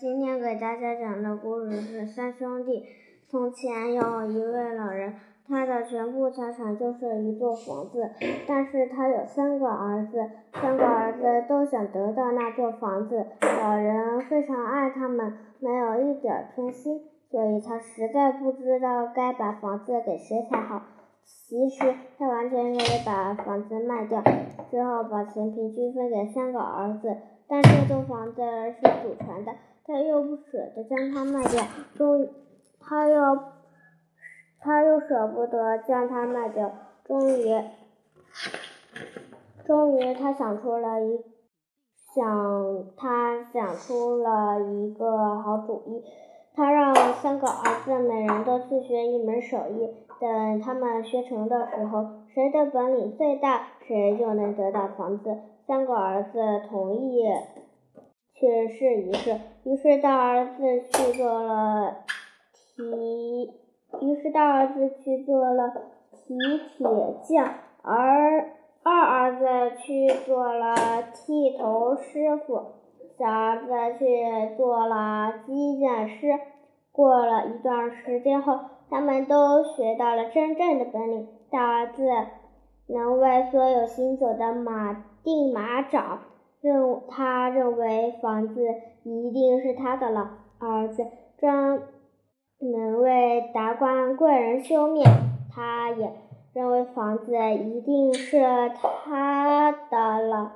[0.00, 2.82] 今天给大家讲的故事是三兄弟。
[3.28, 5.14] 从前有一位老人，
[5.46, 8.10] 他的全部财产就是一座房子，
[8.48, 13.26] 但是他有三个儿子，三个儿子都想得到那座房子。
[13.42, 20.80] 老人非常爱他们，没有一点偏心，所以他实在不知道该把房子给谁才好。
[21.26, 24.22] 其实他完全可以把房子卖掉，
[24.70, 27.16] 之后把钱平均分给三个儿子。
[27.48, 29.52] 但这栋房子是祖传的，
[29.84, 31.62] 他又不舍得将它卖掉，
[31.94, 32.28] 终，
[32.80, 33.38] 他又，
[34.58, 36.72] 他又舍不得将它卖掉，
[37.04, 37.62] 终于，
[39.64, 41.24] 终于他想出了一，
[42.14, 46.02] 想他想出了一个好主意，
[46.56, 55.36] 他让三个儿子每人都去学一门手艺，等他们学成的时候，谁的本领最大，谁就能得到房子。
[55.66, 56.38] 三个儿子
[56.70, 57.26] 同意
[58.32, 61.98] 去试一试，于是大儿子去做了
[62.54, 63.52] 提，
[64.00, 65.70] 于是大儿子去做了
[66.12, 66.38] 提
[66.78, 66.88] 铁
[67.28, 68.48] 匠，而
[68.82, 70.74] 二儿子去做了
[71.12, 72.62] 剃头师傅，
[73.18, 76.38] 小儿子去做了机匠师。
[76.92, 81.28] 过了一段时间后，他们都学到了真正的本领。
[81.50, 82.02] 大儿子
[82.86, 85.04] 能为所有行走的马。
[85.22, 86.20] 定马掌，
[86.60, 88.62] 认他认为房子
[89.02, 90.38] 一定是他的了。
[90.60, 91.04] 儿子
[91.36, 91.80] 专
[92.60, 95.04] 门为达官贵人修面，
[95.52, 96.12] 他也
[96.52, 98.40] 认为房子一定是
[98.76, 100.52] 他的了。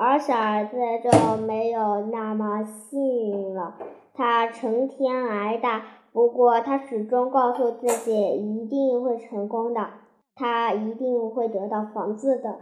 [0.00, 3.74] 而小儿子就没有那么幸运了，
[4.14, 9.90] 他成天挨打，不过他始终告诉自己一定会成功的，
[10.34, 12.60] 他一定会得到房子的。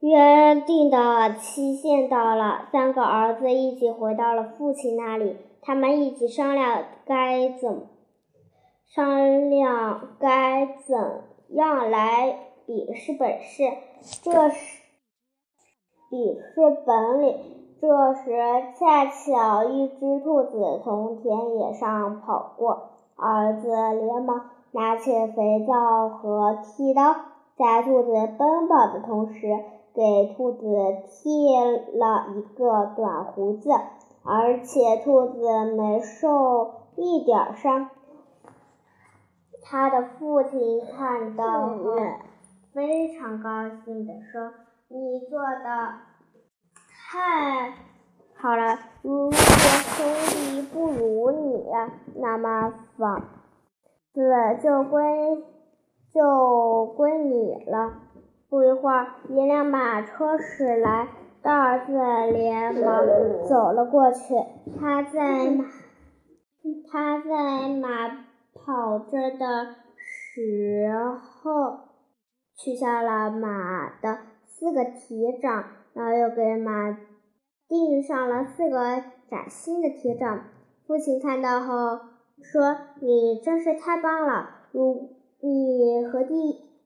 [0.00, 5.36] 约定的期限到了，三个儿子一起回到了父亲那里。
[5.60, 7.86] 他们一起商量该怎
[8.86, 13.64] 商量该怎样来比试本事。
[14.24, 14.81] 这时
[16.12, 17.36] 笔试本里。
[17.80, 18.30] 这时
[18.78, 27.14] 恰巧一只兔子从田野上跑过，儿子连忙拿起肥皂和剃刀，
[27.56, 29.58] 在兔子奔跑的同时。
[29.94, 30.64] 给兔子
[31.06, 31.54] 剃
[31.92, 33.68] 了一个短胡子，
[34.24, 37.90] 而且兔子没受一点伤。
[39.62, 41.76] 他的父亲看到后
[42.72, 44.50] 非常高兴地说
[44.94, 46.00] ：“你做的
[46.76, 47.72] 太
[48.36, 48.78] 好了！
[49.00, 51.64] 如果兄弟不如你，
[52.16, 53.22] 那么房
[54.12, 54.20] 子
[54.62, 55.02] 就归
[56.12, 58.00] 就归你了。”
[58.50, 61.08] 不一会儿，一辆马车驶来，
[61.40, 61.92] 大儿子
[62.30, 63.02] 连忙
[63.48, 64.34] 走了过去。
[64.78, 65.64] 他在马
[66.90, 68.08] 他在马
[68.54, 71.78] 跑着的时候，
[72.54, 74.18] 取下了马的
[74.52, 75.64] 四个铁掌，
[75.94, 76.98] 然后又给马
[77.68, 80.44] 钉上了四个崭新的铁掌。
[80.86, 82.00] 父亲看到后
[82.42, 84.66] 说：“你真是太棒了！
[84.72, 86.34] 如你和弟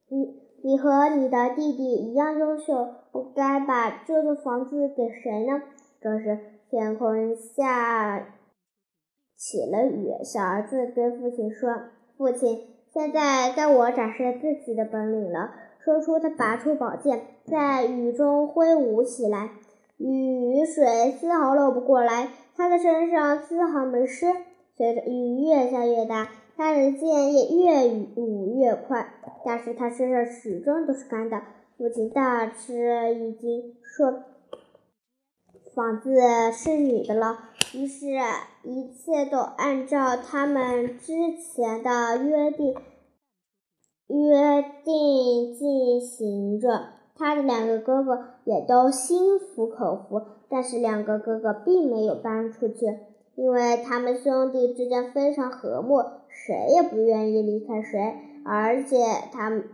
[0.08, 5.62] 你。”你和你的弟弟一样优秀，我该把这座房子给谁呢？
[6.00, 8.18] 这时，天空下
[9.36, 10.10] 起了雨。
[10.24, 11.70] 小儿子对父亲说
[12.18, 15.52] ：“父亲，现在该我展示自己的本领了。”
[15.86, 19.50] 说出，他拔出宝剑，在雨中挥舞起来，
[19.98, 24.26] 雨水丝毫漏不过来，他的身上丝毫没湿。
[24.76, 26.28] 随着雨越下越大。
[26.56, 27.86] 他的剑也越
[28.16, 29.12] 舞越快，
[29.44, 31.40] 但是他身上始终都是干的。
[31.78, 34.24] 父亲大吃一惊，说
[35.76, 36.18] ：“房子
[36.52, 37.38] 是你的了。”
[37.74, 38.06] 于是，
[38.64, 42.74] 一切都按照他们之前的约定
[44.06, 45.75] 约定进
[46.06, 46.68] 行着。
[47.18, 52.98] 他的两个哥哥也都心服口服，但是两个哥哥并没有搬出去。
[53.34, 58.96] 因为他们兄弟之间非常和睦，谁也不愿意离开谁，而且
[59.32, 59.64] 他们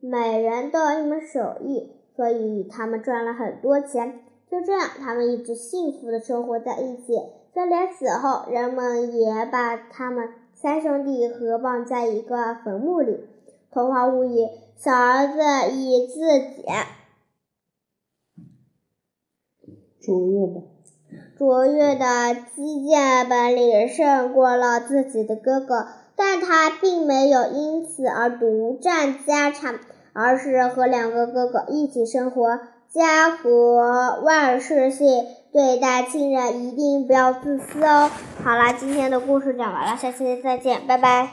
[0.00, 4.20] 每人都有一门手艺，所以他们赚了很多钱。
[4.50, 7.14] 就这样，他们一直幸福的生活在一起，
[7.54, 13.18] 就连死后，人们也把他们三兄弟合葬在一个坟墓里。
[13.72, 16.64] 童话无疑，小儿子以自己
[20.00, 20.62] 卓越的。
[21.38, 29.80] 卓越的击剑本领胜过了自己的哥哥，但他并没有因此而独占家产，
[30.12, 38.10] 而是和两个哥哥一起生活家和万事兴，对待亲人一定不要自私哦。
[38.44, 41.30] 好啦，今天的故事讲完了，下期再见，拜拜。